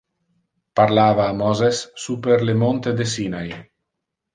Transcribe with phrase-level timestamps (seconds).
[0.79, 3.51] parlava a Moses super le monte de Sinai.